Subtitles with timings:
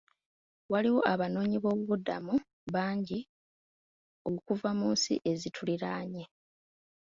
[0.71, 2.33] Waliwo Abanoonyiboobubudamu
[2.73, 3.19] bangi
[4.29, 6.23] okuva mu nsi ezituliraanye.